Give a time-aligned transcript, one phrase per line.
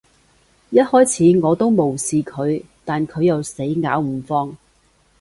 [0.71, 4.57] 一開始，我都無視佢，但佢又死咬唔放